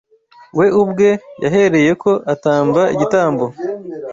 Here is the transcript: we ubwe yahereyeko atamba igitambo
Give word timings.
we 0.57 0.65
ubwe 0.81 1.09
yahereyeko 1.43 2.09
atamba 2.33 2.81
igitambo 2.93 3.45